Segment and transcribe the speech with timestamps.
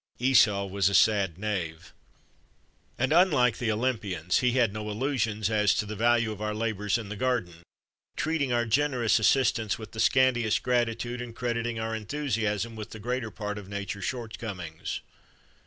[0.17, 1.93] Esau was a sad knave.
[2.97, 6.97] And, unlike the Olympians, he had no illusions as to the value of our labours
[6.97, 7.57] in the garden,
[8.17, 13.29] treating our generous assistance with the scantiest gratitude, and crediting our enthusiasm with the greater
[13.29, 15.01] part of Nature's shortcomings.